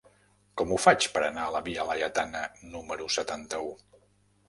Com 0.61 0.73
ho 0.75 0.79
faig 0.85 1.09
per 1.17 1.23
anar 1.27 1.45
a 1.45 1.53
la 1.57 1.63
via 1.69 1.87
Laietana 1.91 2.45
número 2.73 3.15
setanta-u? 3.21 3.73